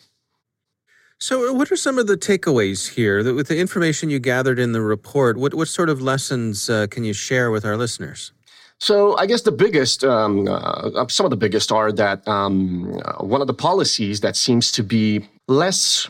so, 1.22 1.52
what 1.52 1.70
are 1.70 1.76
some 1.76 1.98
of 1.98 2.06
the 2.06 2.16
takeaways 2.16 2.94
here? 2.94 3.34
With 3.34 3.48
the 3.48 3.58
information 3.58 4.08
you 4.08 4.18
gathered 4.18 4.58
in 4.58 4.72
the 4.72 4.80
report, 4.80 5.36
what, 5.36 5.52
what 5.52 5.68
sort 5.68 5.90
of 5.90 6.00
lessons 6.00 6.70
uh, 6.70 6.86
can 6.86 7.04
you 7.04 7.12
share 7.12 7.50
with 7.50 7.62
our 7.62 7.76
listeners? 7.76 8.32
So 8.80 9.16
I 9.18 9.26
guess 9.26 9.42
the 9.42 9.52
biggest, 9.52 10.04
um, 10.04 10.48
uh, 10.48 11.06
some 11.08 11.26
of 11.26 11.30
the 11.30 11.36
biggest 11.36 11.70
are 11.70 11.92
that 11.92 12.26
um, 12.26 12.98
uh, 13.04 13.22
one 13.24 13.42
of 13.42 13.46
the 13.46 13.54
policies 13.54 14.20
that 14.20 14.36
seems 14.36 14.72
to 14.72 14.82
be 14.82 15.28
less 15.48 16.08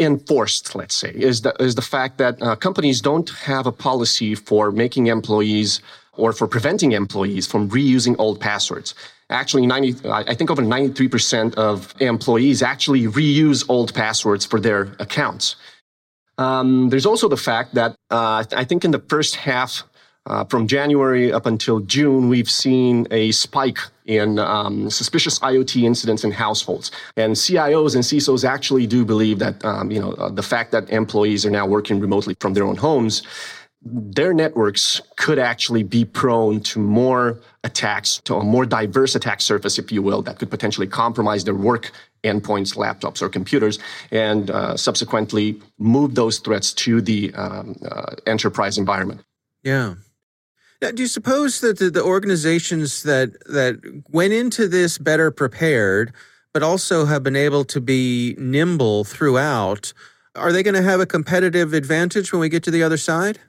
enforced, 0.00 0.74
let's 0.74 0.96
say, 0.96 1.12
is 1.14 1.42
the, 1.42 1.54
is 1.62 1.76
the 1.76 1.82
fact 1.82 2.18
that 2.18 2.42
uh, 2.42 2.56
companies 2.56 3.00
don't 3.00 3.30
have 3.30 3.66
a 3.66 3.72
policy 3.72 4.34
for 4.34 4.72
making 4.72 5.06
employees 5.06 5.80
or 6.14 6.32
for 6.32 6.48
preventing 6.48 6.92
employees 6.92 7.46
from 7.46 7.68
reusing 7.70 8.16
old 8.18 8.40
passwords. 8.40 8.94
Actually, 9.30 9.66
90, 9.66 10.08
I 10.08 10.34
think 10.34 10.50
over 10.50 10.62
93% 10.62 11.54
of 11.54 11.94
employees 12.00 12.62
actually 12.62 13.02
reuse 13.02 13.64
old 13.68 13.94
passwords 13.94 14.44
for 14.44 14.58
their 14.58 14.94
accounts. 14.98 15.54
Um, 16.38 16.88
there's 16.88 17.06
also 17.06 17.28
the 17.28 17.36
fact 17.36 17.74
that 17.74 17.94
uh, 18.10 18.44
I 18.52 18.64
think 18.64 18.84
in 18.84 18.90
the 18.90 19.00
first 19.00 19.36
half 19.36 19.84
uh, 20.28 20.44
from 20.44 20.66
January 20.66 21.32
up 21.32 21.46
until 21.46 21.80
June, 21.80 22.28
we've 22.28 22.50
seen 22.50 23.06
a 23.10 23.32
spike 23.32 23.78
in 24.04 24.38
um, 24.38 24.90
suspicious 24.90 25.38
IoT 25.40 25.82
incidents 25.82 26.22
in 26.22 26.30
households. 26.30 26.90
And 27.16 27.34
CIOs 27.34 27.94
and 27.94 28.04
CISOs 28.04 28.44
actually 28.44 28.86
do 28.86 29.04
believe 29.04 29.38
that 29.38 29.64
um, 29.64 29.90
you 29.90 30.00
know 30.00 30.12
uh, 30.12 30.28
the 30.28 30.42
fact 30.42 30.72
that 30.72 30.88
employees 30.90 31.44
are 31.44 31.50
now 31.50 31.66
working 31.66 31.98
remotely 31.98 32.36
from 32.40 32.54
their 32.54 32.64
own 32.64 32.76
homes, 32.76 33.22
their 33.82 34.34
networks 34.34 35.00
could 35.16 35.38
actually 35.38 35.82
be 35.82 36.04
prone 36.04 36.60
to 36.60 36.78
more 36.78 37.40
attacks, 37.64 38.20
to 38.24 38.34
a 38.34 38.44
more 38.44 38.66
diverse 38.66 39.14
attack 39.14 39.40
surface, 39.40 39.78
if 39.78 39.92
you 39.92 40.02
will, 40.02 40.20
that 40.22 40.38
could 40.38 40.50
potentially 40.50 40.86
compromise 40.86 41.44
their 41.44 41.54
work 41.54 41.90
endpoints, 42.24 42.76
laptops, 42.76 43.22
or 43.22 43.28
computers, 43.28 43.78
and 44.10 44.50
uh, 44.50 44.76
subsequently 44.76 45.60
move 45.78 46.14
those 46.16 46.38
threats 46.38 46.72
to 46.74 47.00
the 47.00 47.32
um, 47.34 47.76
uh, 47.88 48.14
enterprise 48.26 48.76
environment. 48.76 49.20
Yeah. 49.62 49.94
Now, 50.80 50.92
do 50.92 51.02
you 51.02 51.08
suppose 51.08 51.60
that 51.60 51.78
the, 51.78 51.90
the 51.90 52.04
organizations 52.04 53.02
that 53.02 53.32
that 53.46 54.02
went 54.10 54.32
into 54.32 54.68
this 54.68 54.96
better 54.98 55.30
prepared, 55.30 56.12
but 56.54 56.62
also 56.62 57.04
have 57.04 57.22
been 57.22 57.36
able 57.36 57.64
to 57.64 57.80
be 57.80 58.36
nimble 58.38 59.04
throughout, 59.04 59.92
are 60.36 60.52
they 60.52 60.62
going 60.62 60.74
to 60.74 60.82
have 60.82 61.00
a 61.00 61.06
competitive 61.06 61.72
advantage 61.72 62.32
when 62.32 62.40
we 62.40 62.48
get 62.48 62.62
to 62.64 62.70
the 62.70 62.82
other 62.82 62.96
side? 62.96 63.40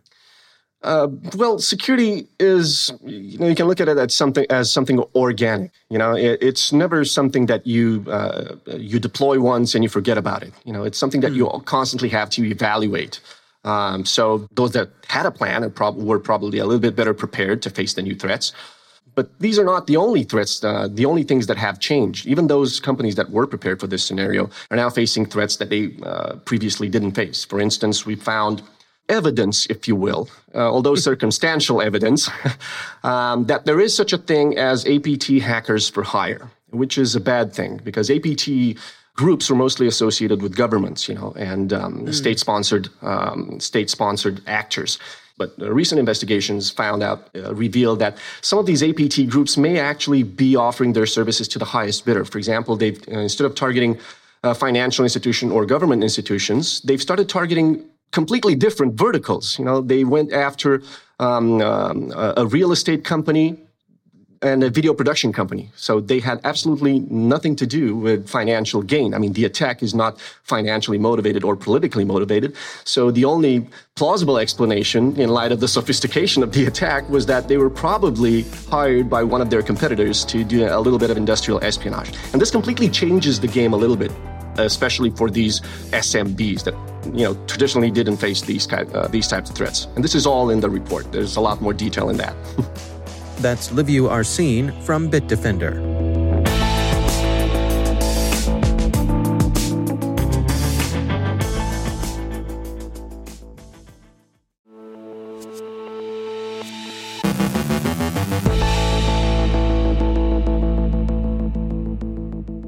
Uh, 0.81 1.09
well, 1.35 1.59
security 1.59 2.25
is 2.39 2.91
you 3.03 3.37
know 3.37 3.47
you 3.47 3.55
can 3.55 3.67
look 3.67 3.81
at 3.81 3.89
it 3.89 3.97
as 3.97 4.15
something 4.15 4.45
as 4.49 4.71
something 4.71 4.99
organic. 5.13 5.71
You 5.89 5.97
know, 5.97 6.15
it, 6.15 6.41
it's 6.41 6.71
never 6.71 7.03
something 7.03 7.47
that 7.47 7.67
you 7.67 8.05
uh, 8.09 8.55
you 8.65 8.97
deploy 8.97 9.41
once 9.41 9.75
and 9.75 9.83
you 9.83 9.89
forget 9.89 10.17
about 10.17 10.41
it. 10.41 10.53
You 10.63 10.71
know, 10.71 10.83
it's 10.83 10.97
something 10.97 11.19
that 11.21 11.33
mm. 11.33 11.35
you 11.35 11.45
hmm. 11.47 11.63
constantly 11.65 12.09
have 12.09 12.29
to 12.31 12.45
evaluate. 12.45 13.19
Um, 13.63 14.05
so 14.05 14.47
those 14.53 14.71
that 14.71 14.89
had 15.07 15.25
a 15.25 15.31
plan 15.31 15.69
prob- 15.71 15.97
were 15.97 16.19
probably 16.19 16.59
a 16.59 16.65
little 16.65 16.79
bit 16.79 16.95
better 16.95 17.13
prepared 17.13 17.61
to 17.63 17.69
face 17.69 17.93
the 17.93 18.01
new 18.01 18.15
threats. 18.15 18.53
But 19.15 19.37
these 19.39 19.59
are 19.59 19.65
not 19.65 19.87
the 19.87 19.97
only 19.97 20.23
threats, 20.23 20.63
uh, 20.63 20.87
the 20.89 21.05
only 21.05 21.23
things 21.23 21.47
that 21.47 21.57
have 21.57 21.79
changed. 21.79 22.25
Even 22.25 22.47
those 22.47 22.79
companies 22.79 23.15
that 23.15 23.31
were 23.31 23.47
prepared 23.47 23.79
for 23.79 23.87
this 23.87 24.03
scenario 24.03 24.49
are 24.71 24.77
now 24.77 24.89
facing 24.89 25.25
threats 25.25 25.57
that 25.57 25.69
they 25.69 25.91
uh, 26.03 26.35
previously 26.45 26.87
didn't 26.87 27.11
face. 27.11 27.43
For 27.43 27.59
instance, 27.59 28.05
we 28.05 28.15
found 28.15 28.61
evidence, 29.09 29.65
if 29.65 29.87
you 29.87 29.95
will, 29.95 30.29
uh, 30.55 30.59
although 30.59 30.95
circumstantial 31.09 31.81
evidence, 31.81 32.29
um, 33.03 33.45
that 33.47 33.65
there 33.65 33.79
is 33.79 33.93
such 33.93 34.13
a 34.13 34.17
thing 34.17 34.57
as 34.57 34.85
APT 34.87 35.41
hackers 35.41 35.89
for 35.89 36.03
hire, 36.03 36.49
which 36.69 36.97
is 36.97 37.15
a 37.15 37.19
bad 37.19 37.53
thing 37.53 37.81
because 37.83 38.09
APT 38.09 38.77
groups 39.23 39.49
were 39.49 39.59
mostly 39.65 39.87
associated 39.93 40.41
with 40.41 40.53
governments, 40.63 41.01
you 41.09 41.15
know, 41.19 41.29
and 41.51 41.67
um, 41.73 41.93
mm. 42.05 42.13
state-sponsored 42.21 42.85
um, 43.01 43.59
state-sponsored 43.59 44.37
actors. 44.61 44.91
But 45.41 45.49
uh, 45.61 45.63
recent 45.81 45.99
investigations 46.05 46.71
found 46.83 46.99
out, 47.07 47.19
uh, 47.35 47.53
revealed 47.65 47.99
that 47.99 48.13
some 48.41 48.59
of 48.61 48.65
these 48.65 48.81
APT 48.89 49.17
groups 49.33 49.57
may 49.57 49.75
actually 49.91 50.23
be 50.23 50.49
offering 50.67 50.93
their 50.93 51.09
services 51.17 51.45
to 51.53 51.59
the 51.63 51.69
highest 51.77 51.99
bidder. 52.05 52.23
For 52.31 52.37
example, 52.43 52.71
they've 52.81 53.01
uh, 53.07 53.27
instead 53.27 53.45
of 53.49 53.53
targeting 53.65 53.93
uh, 54.45 54.53
financial 54.65 55.03
institution 55.09 55.45
or 55.55 55.61
government 55.75 56.01
institutions, 56.09 56.63
they've 56.87 57.05
started 57.09 57.27
targeting 57.39 57.67
completely 58.19 58.55
different 58.65 58.91
verticals. 59.05 59.45
You 59.59 59.65
know, 59.67 59.77
they 59.93 60.03
went 60.15 60.29
after 60.47 60.71
um, 61.27 61.61
um, 61.61 62.13
a 62.43 62.45
real 62.57 62.71
estate 62.77 63.01
company 63.13 63.47
and 64.41 64.63
a 64.63 64.69
video 64.69 64.93
production 64.93 65.33
company. 65.33 65.71
So 65.75 65.99
they 65.99 66.19
had 66.19 66.39
absolutely 66.43 66.99
nothing 67.09 67.55
to 67.57 67.67
do 67.67 67.95
with 67.95 68.29
financial 68.29 68.81
gain. 68.81 69.13
I 69.13 69.17
mean, 69.17 69.33
the 69.33 69.45
attack 69.45 69.83
is 69.83 69.93
not 69.93 70.19
financially 70.43 70.97
motivated 70.97 71.43
or 71.43 71.55
politically 71.55 72.05
motivated. 72.05 72.55
So 72.85 73.11
the 73.11 73.25
only 73.25 73.67
plausible 73.95 74.37
explanation, 74.37 75.19
in 75.19 75.29
light 75.29 75.51
of 75.51 75.59
the 75.59 75.67
sophistication 75.67 76.41
of 76.41 76.53
the 76.53 76.65
attack, 76.65 77.09
was 77.09 77.25
that 77.25 77.47
they 77.47 77.57
were 77.57 77.69
probably 77.69 78.43
hired 78.69 79.09
by 79.09 79.23
one 79.23 79.41
of 79.41 79.49
their 79.49 79.61
competitors 79.61 80.23
to 80.25 80.43
do 80.43 80.65
a 80.65 80.79
little 80.79 80.99
bit 80.99 81.09
of 81.09 81.17
industrial 81.17 81.61
espionage. 81.63 82.13
And 82.31 82.41
this 82.41 82.51
completely 82.51 82.89
changes 82.89 83.39
the 83.39 83.47
game 83.47 83.73
a 83.73 83.77
little 83.77 83.97
bit 83.97 84.11
especially 84.57 85.09
for 85.11 85.29
these 85.29 85.61
SMBs 85.91 86.65
that 86.65 86.73
you 87.15 87.23
know 87.23 87.33
traditionally 87.45 87.89
didn't 87.89 88.17
face 88.17 88.41
these 88.41 88.67
kind, 88.67 88.93
uh, 88.93 89.07
these 89.07 89.25
types 89.25 89.49
of 89.49 89.55
threats. 89.55 89.87
And 89.95 90.03
this 90.03 90.15
is 90.15 90.25
all 90.25 90.49
in 90.49 90.59
the 90.59 90.69
report. 90.69 91.09
There's 91.13 91.37
a 91.37 91.41
lot 91.41 91.61
more 91.61 91.73
detail 91.73 92.09
in 92.09 92.17
that. 92.17 92.35
That's 93.39 93.69
Liviu 93.69 94.09
Arsene 94.09 94.71
from 94.81 95.09
Bitdefender. 95.09 95.99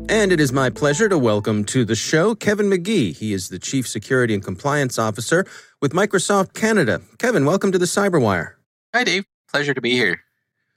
And 0.10 0.32
it 0.32 0.40
is 0.40 0.54
my 0.54 0.70
pleasure 0.70 1.10
to 1.10 1.18
welcome 1.18 1.66
to 1.66 1.84
the 1.84 1.96
show 1.96 2.36
Kevin 2.36 2.70
Magee. 2.70 3.12
He 3.12 3.34
is 3.34 3.50
the 3.50 3.58
Chief 3.58 3.88
Security 3.88 4.34
and 4.36 4.44
Compliance 4.44 5.00
Officer 5.00 5.46
with 5.82 5.94
Microsoft 5.94 6.54
Canada. 6.54 7.02
Kevin, 7.18 7.44
welcome 7.44 7.72
to 7.72 7.80
the 7.80 7.86
Cyberwire. 7.86 8.54
Hi, 8.94 9.04
Dave. 9.04 9.26
Pleasure 9.50 9.74
to 9.74 9.82
be 9.82 9.92
here. 9.92 10.22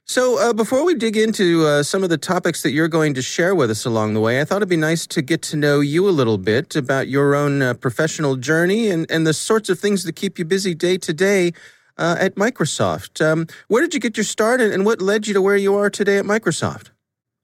So, 0.07 0.37
uh, 0.37 0.53
before 0.53 0.85
we 0.85 0.93
dig 0.93 1.17
into 1.17 1.65
uh, 1.65 1.81
some 1.81 2.03
of 2.03 2.11
the 2.11 2.17
topics 2.19 2.61
that 2.61 2.69
you're 2.69 2.87
going 2.87 3.15
to 3.15 3.23
share 3.23 3.55
with 3.55 3.71
us 3.71 3.85
along 3.85 4.13
the 4.13 4.19
way, 4.19 4.39
I 4.39 4.45
thought 4.45 4.57
it'd 4.57 4.69
be 4.69 4.77
nice 4.77 5.07
to 5.07 5.21
get 5.23 5.41
to 5.43 5.57
know 5.57 5.79
you 5.79 6.07
a 6.07 6.11
little 6.11 6.37
bit 6.37 6.75
about 6.75 7.07
your 7.07 7.33
own 7.33 7.63
uh, 7.63 7.73
professional 7.73 8.35
journey 8.35 8.91
and, 8.91 9.09
and 9.09 9.25
the 9.25 9.33
sorts 9.33 9.67
of 9.67 9.79
things 9.79 10.03
that 10.03 10.15
keep 10.15 10.37
you 10.37 10.45
busy 10.45 10.75
day 10.75 10.97
to 10.99 11.11
day 11.11 11.53
uh, 11.97 12.17
at 12.19 12.35
Microsoft. 12.35 13.19
Um, 13.19 13.47
where 13.67 13.81
did 13.81 13.95
you 13.95 13.99
get 13.99 14.15
your 14.15 14.25
start 14.25 14.61
and, 14.61 14.71
and 14.71 14.85
what 14.85 15.01
led 15.01 15.25
you 15.25 15.33
to 15.33 15.41
where 15.41 15.57
you 15.57 15.73
are 15.73 15.89
today 15.89 16.19
at 16.19 16.25
Microsoft? 16.25 16.91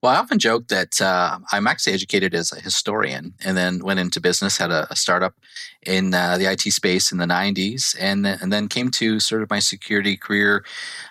Well, 0.01 0.11
I 0.11 0.17
often 0.17 0.39
joke 0.39 0.67
that 0.69 0.99
uh, 0.99 1.37
I'm 1.51 1.67
actually 1.67 1.93
educated 1.93 2.33
as 2.33 2.51
a 2.51 2.59
historian 2.59 3.35
and 3.45 3.55
then 3.55 3.83
went 3.83 3.99
into 3.99 4.19
business, 4.19 4.57
had 4.57 4.71
a, 4.71 4.87
a 4.89 4.95
startup 4.95 5.35
in 5.85 6.11
uh, 6.15 6.39
the 6.39 6.51
IT 6.51 6.61
space 6.61 7.11
in 7.11 7.19
the 7.19 7.25
90s, 7.25 7.95
and, 7.99 8.25
and 8.25 8.51
then 8.51 8.67
came 8.67 8.89
to 8.91 9.19
sort 9.19 9.43
of 9.43 9.51
my 9.51 9.59
security 9.59 10.17
career 10.17 10.65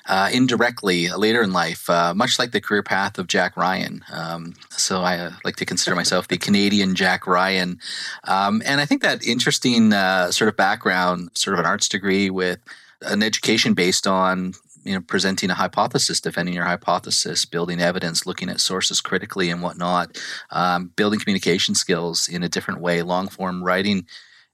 uh, 0.06 0.28
indirectly 0.32 1.08
later 1.08 1.40
in 1.40 1.52
life, 1.52 1.88
uh, 1.88 2.12
much 2.14 2.36
like 2.36 2.50
the 2.50 2.60
career 2.60 2.82
path 2.82 3.16
of 3.16 3.28
Jack 3.28 3.56
Ryan. 3.56 4.04
Um, 4.12 4.54
so 4.70 5.02
I 5.02 5.18
uh, 5.18 5.32
like 5.44 5.56
to 5.56 5.64
consider 5.64 5.94
myself 5.94 6.26
the 6.26 6.38
Canadian 6.38 6.96
Jack 6.96 7.28
Ryan. 7.28 7.78
Um, 8.24 8.60
and 8.66 8.80
I 8.80 8.86
think 8.86 9.02
that 9.02 9.24
interesting 9.24 9.92
uh, 9.92 10.32
sort 10.32 10.48
of 10.48 10.56
background, 10.56 11.30
sort 11.34 11.54
of 11.54 11.60
an 11.60 11.66
arts 11.66 11.88
degree 11.88 12.28
with 12.28 12.58
an 13.02 13.22
education 13.22 13.74
based 13.74 14.06
on 14.06 14.54
you 14.84 14.94
know 14.94 15.00
presenting 15.00 15.50
a 15.50 15.54
hypothesis 15.54 16.20
defending 16.20 16.54
your 16.54 16.64
hypothesis 16.64 17.44
building 17.44 17.80
evidence 17.80 18.26
looking 18.26 18.48
at 18.48 18.60
sources 18.60 19.00
critically 19.00 19.50
and 19.50 19.62
whatnot 19.62 20.18
um, 20.50 20.92
building 20.96 21.20
communication 21.20 21.74
skills 21.74 22.28
in 22.28 22.42
a 22.42 22.48
different 22.48 22.80
way. 22.80 23.02
Long 23.02 23.28
form 23.28 23.62
writing 23.62 24.06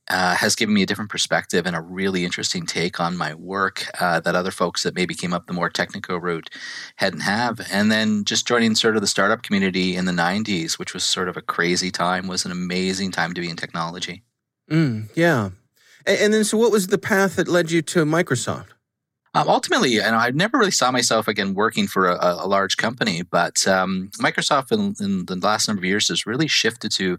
uh, 0.09 0.37
has 0.37 0.55
given 0.55 0.75
me 0.75 0.83
a 0.83 0.87
different 0.87 1.11
perspective 1.11 1.67
and 1.67 1.75
a 1.75 1.81
really 1.81 2.25
interesting 2.25 2.65
take 2.65 3.01
on 3.01 3.17
my 3.17 3.35
work 3.35 3.87
uh, 4.01 4.21
that 4.21 4.37
other 4.37 4.53
folks 4.53 4.85
that 4.85 4.95
maybe 4.95 5.15
came 5.15 5.33
up 5.33 5.47
the 5.47 5.53
more 5.53 5.69
technical 5.69 6.19
route 6.19 6.49
hadn't 6.97 7.21
have. 7.21 7.61
And 7.73 7.91
then 7.91 8.25
just 8.25 8.47
joining 8.47 8.77
sort 8.77 8.95
of 8.95 9.01
the 9.01 9.09
startup 9.09 9.43
community 9.43 9.97
in 9.97 10.05
the 10.05 10.13
90s 10.13 10.79
which 10.79 10.95
was 10.95 11.03
sort 11.03 11.29
of 11.29 11.37
a 11.37 11.43
crazy 11.43 11.91
time 11.91 12.29
was 12.29 12.45
an 12.45 12.53
amazing 12.53 13.11
time 13.11 13.35
to 13.35 13.41
be 13.41 13.51
in 13.51 13.57
technology. 13.57 14.23
Mm, 14.71 15.09
yeah. 15.15 15.51
And 16.07 16.33
then 16.33 16.45
so 16.45 16.57
what 16.57 16.71
was 16.71 16.87
the 16.87 16.99
path 16.99 17.37
that 17.37 17.49
led 17.49 17.73
you 17.73 17.83
to 17.83 18.05
microsoft 18.05 18.76
um, 19.35 19.49
ultimately, 19.49 20.01
and 20.01 20.17
I 20.17 20.31
never 20.31 20.59
really 20.59 20.71
saw 20.71 20.91
myself 20.91 21.29
again 21.29 21.55
working 21.55 21.87
for 21.87 22.09
a, 22.09 22.37
a 22.41 22.47
large 22.47 22.77
company, 22.77 23.23
but 23.23 23.67
um, 23.69 24.11
Microsoft 24.19 24.73
in, 24.73 24.95
in, 25.05 25.27
the 25.27 25.37
last 25.37 25.69
number 25.69 25.81
of 25.81 25.85
years 25.85 26.09
has 26.09 26.27
really 26.27 26.47
shifted 26.47 26.91
to 26.93 27.19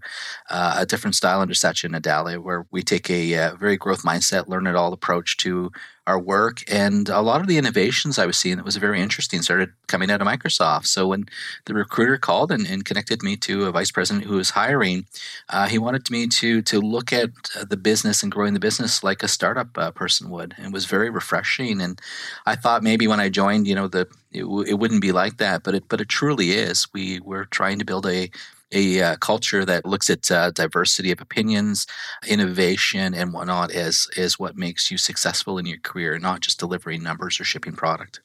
uh, 0.49 0.77
a 0.79 0.85
different 0.85 1.15
style 1.15 1.41
under 1.41 1.53
Satya 1.53 1.89
Nadella, 1.89 2.39
where 2.39 2.65
we 2.71 2.81
take 2.81 3.09
a, 3.09 3.33
a 3.33 3.49
uh, 3.49 3.55
very 3.55 3.77
growth 3.77 4.03
mindset, 4.03 4.47
learn 4.47 4.67
it 4.67 4.75
all 4.75 4.93
approach 4.93 5.37
to 5.37 5.71
our 6.07 6.17
work. 6.17 6.63
And 6.71 7.09
a 7.09 7.21
lot 7.21 7.41
of 7.41 7.47
the 7.47 7.57
innovations 7.57 8.17
I 8.17 8.25
was 8.25 8.37
seeing 8.37 8.55
that 8.55 8.65
was 8.65 8.77
very 8.77 9.01
interesting 9.01 9.41
started 9.41 9.73
coming 9.87 10.09
out 10.09 10.21
of 10.21 10.27
Microsoft. 10.27 10.87
So 10.87 11.07
when 11.07 11.25
the 11.65 11.73
recruiter 11.73 12.17
called 12.17 12.49
and, 12.49 12.65
and 12.65 12.85
connected 12.85 13.21
me 13.21 13.35
to 13.37 13.65
a 13.65 13.71
vice 13.71 13.91
president 13.91 14.25
who 14.25 14.37
was 14.37 14.51
hiring, 14.51 15.05
uh, 15.49 15.67
he 15.67 15.77
wanted 15.77 16.09
me 16.09 16.25
to 16.27 16.61
to 16.61 16.79
look 16.79 17.11
at 17.11 17.29
uh, 17.55 17.65
the 17.65 17.77
business 17.77 18.23
and 18.23 18.31
growing 18.31 18.53
the 18.53 18.59
business 18.59 19.03
like 19.03 19.21
a 19.21 19.27
startup 19.27 19.77
uh, 19.77 19.91
person 19.91 20.29
would. 20.29 20.55
And 20.57 20.67
it 20.67 20.73
was 20.73 20.85
very 20.85 21.09
refreshing. 21.09 21.81
And 21.81 22.01
I 22.45 22.55
thought 22.55 22.83
maybe 22.83 23.07
when 23.07 23.19
I 23.19 23.29
joined, 23.29 23.67
you 23.67 23.75
know, 23.75 23.89
the 23.89 24.07
it, 24.31 24.41
w- 24.41 24.65
it 24.65 24.79
wouldn't 24.79 25.01
be 25.01 25.11
like 25.11 25.37
that, 25.37 25.63
but 25.63 25.75
it 25.75 25.83
but 25.89 25.99
it 25.99 26.07
truly 26.07 26.51
is. 26.51 26.87
We 26.93 27.19
we're 27.19 27.45
trying 27.45 27.79
to 27.79 27.85
build 27.85 28.05
a 28.05 28.31
a 28.71 29.01
uh, 29.01 29.15
culture 29.17 29.65
that 29.65 29.85
looks 29.85 30.09
at 30.09 30.29
uh, 30.31 30.51
diversity 30.51 31.11
of 31.11 31.21
opinions, 31.21 31.87
innovation, 32.27 33.13
and 33.13 33.33
whatnot 33.33 33.71
as 33.71 34.07
is 34.15 34.39
what 34.39 34.57
makes 34.57 34.91
you 34.91 34.97
successful 34.97 35.57
in 35.57 35.65
your 35.65 35.79
career, 35.79 36.19
not 36.19 36.41
just 36.41 36.59
delivering 36.59 37.03
numbers 37.03 37.39
or 37.39 37.43
shipping 37.43 37.73
product. 37.73 38.21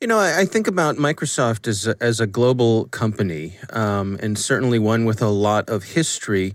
You 0.00 0.06
know, 0.06 0.18
I, 0.18 0.46
think 0.46 0.66
about 0.66 0.96
Microsoft 0.96 1.68
as 1.68 1.86
a, 1.86 1.94
as 2.00 2.20
a 2.20 2.26
global 2.26 2.86
company, 2.86 3.58
um, 3.68 4.18
and 4.22 4.38
certainly 4.38 4.78
one 4.78 5.04
with 5.04 5.20
a 5.20 5.28
lot 5.28 5.68
of 5.68 5.84
history. 5.84 6.54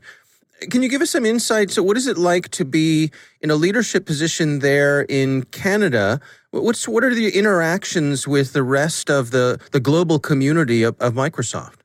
Can 0.72 0.82
you 0.82 0.90
give 0.90 1.04
us 1.04 1.12
some 1.12 1.28
insight? 1.28 1.70
So, 1.70 1.84
what 1.84 1.96
is 1.96 2.08
it 2.08 2.18
like 2.18 2.50
to 2.50 2.66
be 2.66 3.12
in 3.42 3.52
a 3.52 3.56
leadership 3.56 4.08
position 4.08 4.60
there 4.60 5.04
in 5.04 5.44
Canada? 5.44 6.20
What's 6.50 6.88
what 6.88 7.04
are 7.04 7.14
the 7.14 7.38
interactions 7.38 8.28
with 8.28 8.54
the 8.54 8.64
rest 8.64 9.12
of 9.12 9.30
the 9.30 9.60
the 9.72 9.80
global 9.80 10.18
community 10.18 10.82
of, 10.82 10.96
of 11.00 11.14
Microsoft? 11.14 11.85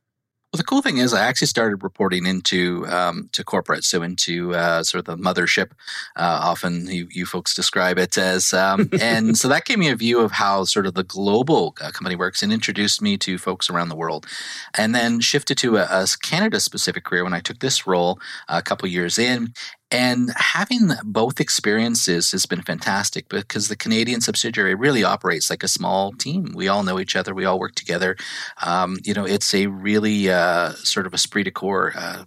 Well, 0.53 0.59
the 0.59 0.65
cool 0.65 0.83
thing 0.83 0.97
is, 0.97 1.15
I 1.15 1.25
actually 1.25 1.47
started 1.47 1.85
reporting 1.85 2.27
into 2.27 2.85
um, 2.89 3.29
to 3.31 3.45
corporate, 3.45 3.85
so 3.85 4.03
into 4.03 4.53
uh, 4.53 4.83
sort 4.83 4.99
of 4.99 5.05
the 5.05 5.23
mothership. 5.23 5.71
Uh, 6.17 6.41
often, 6.43 6.89
you, 6.89 7.07
you, 7.09 7.25
folks 7.25 7.55
describe 7.55 7.99
it 8.01 8.19
as, 8.19 8.53
um, 8.53 8.91
and 9.01 9.39
so 9.39 9.47
that 9.47 9.65
gave 9.65 9.79
me 9.79 9.91
a 9.91 9.95
view 9.95 10.19
of 10.19 10.33
how 10.33 10.65
sort 10.65 10.87
of 10.87 10.95
the 10.95 11.05
global 11.05 11.77
uh, 11.81 11.93
company 11.93 12.17
works, 12.17 12.43
and 12.43 12.53
introduced 12.53 13.01
me 13.01 13.17
to 13.19 13.39
folks 13.39 13.71
around 13.71 13.91
the 13.91 13.95
world. 13.95 14.27
And 14.77 14.93
then 14.93 15.21
shifted 15.21 15.57
to 15.59 15.77
a, 15.77 15.83
a 15.85 16.07
Canada-specific 16.21 17.05
career 17.05 17.23
when 17.23 17.35
I 17.35 17.39
took 17.39 17.61
this 17.61 17.87
role 17.87 18.19
a 18.49 18.61
couple 18.61 18.89
years 18.89 19.21
in, 19.21 19.55
and 19.91 20.33
having 20.37 20.91
both 21.05 21.41
experiences 21.41 22.31
has 22.31 22.47
been 22.47 22.63
fantastic 22.63 23.29
because 23.29 23.69
the 23.69 23.77
Canadian 23.77 24.21
subsidiary 24.21 24.75
really 24.75 25.03
operates 25.03 25.51
like 25.51 25.63
a 25.63 25.69
small 25.69 26.13
team. 26.13 26.53
We 26.55 26.69
all 26.69 26.83
know 26.83 27.01
each 27.01 27.17
other. 27.17 27.35
We 27.35 27.45
all 27.45 27.59
work 27.59 27.75
together. 27.75 28.17
Um, 28.63 28.99
you 29.05 29.15
know, 29.15 29.25
it's 29.25 29.53
a 29.55 29.67
really 29.67 30.31
uh, 30.31 30.71
sort 30.75 31.07
of 31.07 31.15
esprit 31.15 31.45
de 31.45 31.51
corps. 31.51 31.93
Uh, 31.97 32.25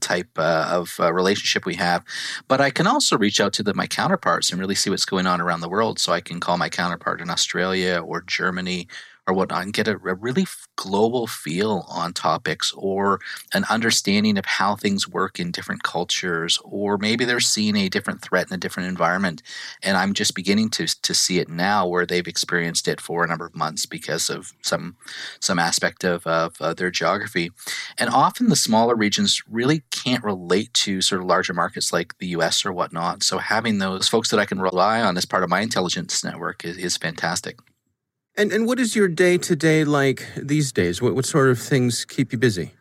type 0.00 0.30
uh, 0.38 0.68
of 0.72 0.96
uh, 0.98 1.12
relationship 1.12 1.64
we 1.64 1.76
have. 1.76 2.02
But 2.48 2.60
I 2.60 2.70
can 2.70 2.88
also 2.88 3.16
reach 3.16 3.40
out 3.40 3.52
to 3.52 3.62
the, 3.62 3.74
my 3.74 3.86
counterparts 3.86 4.50
and 4.50 4.60
really 4.60 4.74
see 4.74 4.90
what's 4.90 5.04
going 5.04 5.24
on 5.24 5.40
around 5.40 5.60
the 5.60 5.68
world. 5.68 6.00
So 6.00 6.12
I 6.12 6.20
can 6.20 6.40
call 6.40 6.58
my 6.58 6.68
counterpart 6.68 7.20
in 7.20 7.30
Australia 7.30 8.02
or 8.04 8.20
Germany 8.20 8.88
or 9.26 9.34
whatnot 9.34 9.62
and 9.62 9.72
get 9.72 9.88
a, 9.88 9.92
a 9.92 10.14
really 10.14 10.46
global 10.76 11.26
feel 11.26 11.86
on 11.88 12.12
topics 12.12 12.72
or 12.76 13.20
an 13.54 13.64
understanding 13.70 14.36
of 14.36 14.44
how 14.44 14.76
things 14.76 15.08
work 15.08 15.40
in 15.40 15.50
different 15.50 15.82
cultures 15.82 16.58
or 16.64 16.98
maybe 16.98 17.24
they're 17.24 17.40
seeing 17.40 17.76
a 17.76 17.88
different 17.88 18.20
threat 18.20 18.48
in 18.48 18.54
a 18.54 18.58
different 18.58 18.88
environment. 18.88 19.42
And 19.82 19.96
i'm 19.96 20.12
just 20.14 20.34
beginning 20.34 20.70
to, 20.70 20.86
to 21.02 21.14
see 21.14 21.38
it 21.38 21.48
now 21.48 21.86
where 21.86 22.06
they've 22.06 22.26
experienced 22.26 22.88
it 22.88 23.00
for 23.00 23.24
a 23.24 23.28
number 23.28 23.46
of 23.46 23.54
months 23.54 23.86
because 23.86 24.28
of 24.28 24.52
some 24.62 24.96
some 25.40 25.58
aspect 25.58 26.04
of, 26.04 26.26
of 26.26 26.60
uh, 26.60 26.74
their 26.74 26.90
geography. 26.90 27.50
And 27.98 28.10
often 28.10 28.48
the 28.48 28.56
smaller 28.56 28.94
regions 28.94 29.42
really 29.48 29.82
can't 29.90 30.24
relate 30.24 30.72
to 30.74 31.00
sort 31.00 31.20
of 31.20 31.26
larger 31.26 31.54
markets 31.54 31.92
like 31.92 32.18
the 32.18 32.28
us 32.28 32.64
or 32.66 32.72
whatnot. 32.72 33.22
So 33.22 33.38
having 33.38 33.78
those 33.78 34.08
folks 34.08 34.30
that 34.30 34.40
i 34.40 34.44
can 34.44 34.60
rely 34.60 35.00
on 35.00 35.16
as 35.16 35.24
part 35.24 35.42
of 35.42 35.50
my 35.50 35.60
intelligence 35.60 36.22
network 36.24 36.64
is, 36.64 36.76
is 36.76 36.96
fantastic 36.96 37.58
and 38.36 38.52
and 38.52 38.66
what 38.66 38.80
is 38.80 38.96
your 38.96 39.08
day 39.08 39.38
to 39.38 39.56
day 39.56 39.84
like 39.84 40.26
these 40.36 40.72
days? 40.72 41.00
What 41.00 41.14
what 41.14 41.24
sort 41.24 41.48
of 41.48 41.58
things 41.58 42.04
keep 42.04 42.32
you 42.32 42.38
busy? 42.38 42.72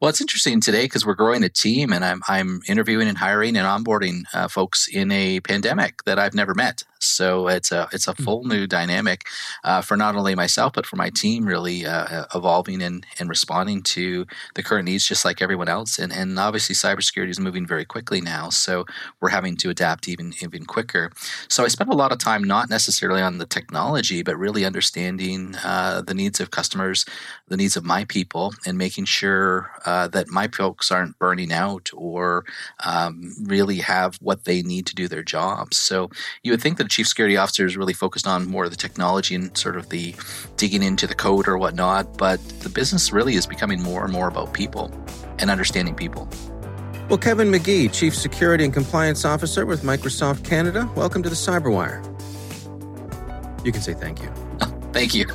Well, 0.00 0.08
it's 0.08 0.20
interesting 0.20 0.60
today 0.60 0.84
because 0.84 1.04
we're 1.04 1.14
growing 1.14 1.42
a 1.42 1.48
team, 1.48 1.92
and 1.92 2.04
I'm 2.04 2.22
I'm 2.28 2.60
interviewing 2.68 3.08
and 3.08 3.18
hiring 3.18 3.56
and 3.56 3.66
onboarding 3.66 4.22
uh, 4.34 4.48
folks 4.48 4.88
in 4.88 5.10
a 5.10 5.40
pandemic 5.40 6.04
that 6.04 6.18
I've 6.18 6.34
never 6.34 6.54
met. 6.54 6.84
So 7.04 7.48
it's 7.48 7.72
a 7.72 7.88
it's 7.92 8.08
a 8.08 8.12
hmm. 8.12 8.24
full 8.24 8.44
new 8.44 8.66
dynamic 8.66 9.26
uh, 9.64 9.82
for 9.82 9.96
not 9.96 10.14
only 10.16 10.34
myself 10.34 10.72
but 10.72 10.86
for 10.86 10.96
my 10.96 11.10
team, 11.10 11.44
really 11.44 11.84
uh, 11.86 12.24
evolving 12.34 12.82
and, 12.82 13.04
and 13.18 13.28
responding 13.28 13.82
to 13.82 14.26
the 14.54 14.62
current 14.62 14.86
needs, 14.86 15.06
just 15.06 15.24
like 15.24 15.42
everyone 15.42 15.68
else. 15.68 15.98
And 15.98 16.12
and 16.12 16.38
obviously, 16.38 16.74
cybersecurity 16.74 17.30
is 17.30 17.40
moving 17.40 17.66
very 17.66 17.84
quickly 17.84 18.20
now, 18.20 18.50
so 18.50 18.86
we're 19.20 19.30
having 19.30 19.56
to 19.58 19.70
adapt 19.70 20.08
even 20.08 20.32
even 20.40 20.64
quicker. 20.64 21.10
So 21.48 21.64
I 21.64 21.68
spend 21.68 21.90
a 21.90 21.96
lot 21.96 22.12
of 22.12 22.18
time 22.18 22.44
not 22.44 22.70
necessarily 22.70 23.22
on 23.22 23.38
the 23.38 23.46
technology, 23.46 24.22
but 24.22 24.36
really 24.36 24.64
understanding 24.64 25.56
uh, 25.64 26.02
the 26.02 26.14
needs 26.14 26.40
of 26.40 26.50
customers, 26.50 27.04
the 27.48 27.56
needs 27.56 27.76
of 27.76 27.84
my 27.84 28.04
people, 28.04 28.54
and 28.66 28.78
making 28.78 29.06
sure 29.06 29.70
uh, 29.84 30.08
that 30.08 30.28
my 30.28 30.48
folks 30.48 30.90
aren't 30.90 31.18
burning 31.18 31.52
out 31.52 31.90
or 31.94 32.44
um, 32.84 33.34
really 33.42 33.78
have 33.78 34.16
what 34.16 34.44
they 34.44 34.62
need 34.62 34.86
to 34.86 34.94
do 34.94 35.08
their 35.08 35.22
jobs. 35.22 35.76
So 35.76 36.10
you 36.42 36.52
would 36.52 36.62
think 36.62 36.78
that 36.78 36.88
chief 36.92 37.08
security 37.08 37.38
officer 37.38 37.64
is 37.64 37.74
really 37.74 37.94
focused 37.94 38.26
on 38.26 38.46
more 38.46 38.64
of 38.64 38.70
the 38.70 38.76
technology 38.76 39.34
and 39.34 39.56
sort 39.56 39.76
of 39.76 39.88
the 39.88 40.14
digging 40.58 40.82
into 40.82 41.06
the 41.06 41.14
code 41.14 41.48
or 41.48 41.56
whatnot. 41.56 42.18
But 42.18 42.38
the 42.60 42.68
business 42.68 43.12
really 43.12 43.34
is 43.34 43.46
becoming 43.46 43.82
more 43.82 44.04
and 44.04 44.12
more 44.12 44.28
about 44.28 44.52
people 44.52 44.92
and 45.38 45.50
understanding 45.50 45.94
people. 45.94 46.28
Well, 47.08 47.18
Kevin 47.18 47.50
Magee, 47.50 47.88
Chief 47.88 48.14
Security 48.14 48.64
and 48.64 48.72
Compliance 48.72 49.24
Officer 49.24 49.64
with 49.64 49.82
Microsoft 49.82 50.44
Canada, 50.44 50.88
welcome 50.94 51.22
to 51.22 51.30
the 51.30 51.34
Cyberwire. 51.34 52.04
You 53.64 53.72
can 53.72 53.80
say 53.80 53.94
thank 53.94 54.22
you. 54.22 54.30
Oh, 54.60 54.66
thank 54.92 55.14
you. 55.14 55.26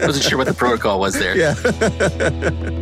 Wasn't 0.00 0.24
sure 0.24 0.38
what 0.38 0.46
the 0.46 0.54
protocol 0.56 1.00
was 1.00 1.18
there. 1.18 1.36
Yeah. 1.36 2.78